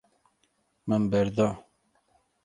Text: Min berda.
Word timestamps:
Min 0.87 1.03
berda. 1.11 1.49